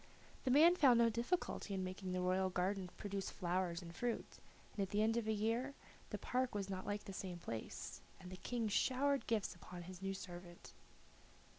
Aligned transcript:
The 0.45 0.49
man 0.49 0.75
found 0.75 0.97
no 0.97 1.11
difficulty 1.11 1.75
in 1.75 1.83
making 1.83 2.11
the 2.11 2.21
royal 2.21 2.49
garden 2.49 2.89
produce 2.97 3.29
flowers 3.29 3.83
and 3.83 3.95
fruit, 3.95 4.39
and 4.73 4.81
at 4.81 4.89
the 4.89 5.03
end 5.03 5.15
of 5.15 5.27
a 5.27 5.31
year 5.31 5.75
the 6.09 6.17
park 6.17 6.55
was 6.55 6.71
not 6.71 6.87
like 6.87 7.03
the 7.03 7.13
same 7.13 7.37
place, 7.37 8.01
and 8.19 8.31
the 8.31 8.37
King 8.37 8.67
showered 8.67 9.27
gifts 9.27 9.53
upon 9.53 9.83
his 9.83 10.01
new 10.01 10.15
servant. 10.15 10.73